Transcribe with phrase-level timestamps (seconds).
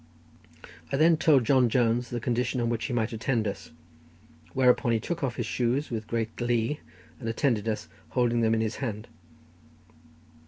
[0.91, 3.69] I then told John Jones the condition on which he might attend us,
[4.53, 6.79] whereupon he took off his shoes with great glee
[7.19, 9.07] and attended us, holding them in his hand.